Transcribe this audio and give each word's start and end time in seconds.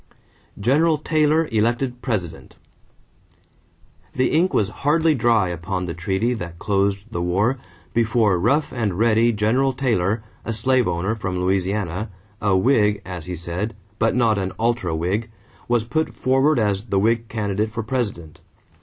=General 0.59 0.97
Taylor 0.97 1.47
Elected 1.51 2.01
President.= 2.01 2.55
The 4.15 4.29
ink 4.31 4.51
was 4.51 4.69
hardly 4.81 5.13
dry 5.13 5.49
upon 5.49 5.85
the 5.85 5.93
treaty 5.93 6.33
that 6.33 6.57
closed 6.57 7.05
the 7.11 7.21
war 7.21 7.59
before 7.93 8.39
"rough 8.39 8.71
and 8.73 8.95
ready" 8.97 9.31
General 9.31 9.73
Taylor, 9.73 10.23
a 10.43 10.53
slave 10.53 10.87
owner 10.87 11.13
from 11.13 11.39
Louisiana, 11.39 12.09
"a 12.41 12.57
Whig," 12.57 13.03
as 13.05 13.25
he 13.25 13.35
said, 13.35 13.75
"but 13.99 14.15
not 14.15 14.39
an 14.39 14.53
ultra 14.57 14.95
Whig," 14.95 15.29
was 15.67 15.83
put 15.83 16.15
forward 16.15 16.57
as 16.57 16.85
the 16.85 16.97
Whig 16.97 17.27
candidate 17.27 17.71
for 17.71 17.83
President. 17.83 18.41